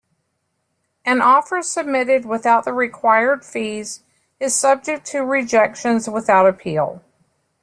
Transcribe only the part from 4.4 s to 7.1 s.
subject to rejections without appeal.